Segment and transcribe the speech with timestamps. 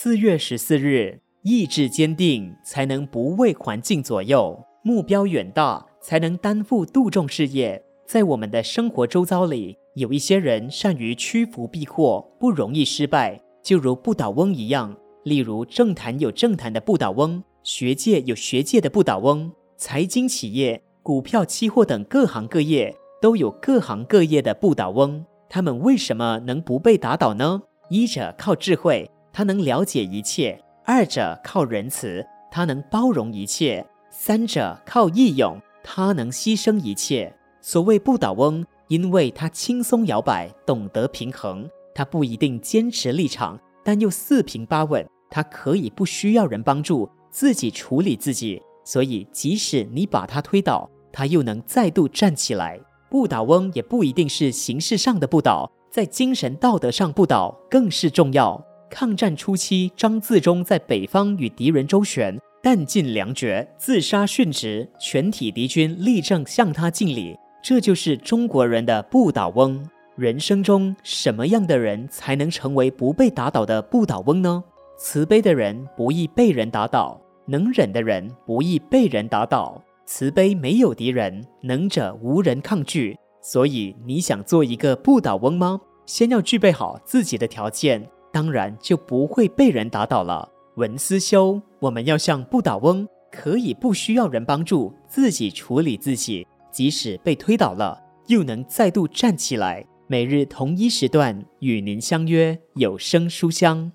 [0.00, 7.82] 四月十四日，意志坚定，才能不为环境左右；目标远大，才能担负杜仲事业。
[8.06, 14.96] 在我们的生活周遭里，有一些人善于趋福避祸，不容易失败，就如不倒翁一样。
[15.24, 25.26] 例如，政坛有政坛的不倒翁，学界有学界的不倒翁，财经企业、股票、期货等各行各业都有各行各业的不倒翁。
[25.50, 27.62] 他们为什么能不被打倒呢？
[27.90, 29.10] 一者靠智慧。
[29.38, 33.80] 他能了解一切，二者靠仁慈，他能包容一切；
[34.10, 37.32] 三者靠义勇，他能牺牲一切。
[37.60, 41.70] 所谓不倒翁，因为他轻松摇摆，懂得平衡。
[41.94, 45.08] 他不一定坚持立场，但又四平八稳。
[45.30, 48.60] 他可以不需要人帮助，自己处理自己。
[48.82, 52.80] 所以，即使你把他推倒，他又能再度站起来。
[53.08, 58.60] 不倒翁也不一定是形式上的不倒，在精神道德上不倒更是重要。
[58.90, 64.88] 抗战初期，张自忠在北方与敌人周旋，弹尽粮绝，自杀殉职。
[64.98, 69.88] 全体敌军立正向他敬礼，这就是中国人的不倒翁。
[70.16, 74.64] 人生中什么样的人才能成为不被打倒的不倒翁呢？
[74.98, 79.80] 慈悲的人不易被人打倒，能忍的人不易被人打倒。
[80.04, 83.16] 慈悲没有敌人，能者无人抗拒。
[83.40, 85.80] 所以，你想做一个不倒翁吗？
[86.04, 88.08] 先要具备好自己的条件。
[88.32, 90.48] 当然就不会被人打倒了。
[90.76, 99.84] 文思修，我们要像不倒翁，可以不需要人帮助，自己处理自己，即使被推倒了，又能再度站起来。
[100.06, 103.92] 每日同一时段与您相约有声书香。